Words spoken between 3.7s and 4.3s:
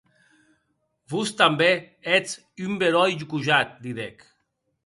didec.